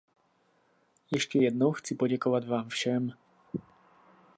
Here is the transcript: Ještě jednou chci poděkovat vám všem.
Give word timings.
Ještě 1.11 1.39
jednou 1.39 1.71
chci 1.71 1.95
poděkovat 1.95 2.47
vám 2.47 2.69
všem. 2.69 3.11